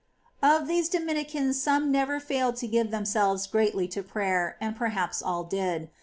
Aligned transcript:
14. 0.39 0.61
Of 0.63 0.67
these 0.67 0.89
Dominicans 0.89 1.61
some 1.61 1.91
never 1.91 2.19
failed 2.19 2.55
to 2.55 2.67
give 2.67 2.89
them 2.89 3.05
selves 3.05 3.45
greatly 3.45 3.87
to 3.89 4.01
prayer, 4.01 4.57
and 4.59 4.75
perhaps 4.75 5.21
all 5.21 5.43
did. 5.43 5.91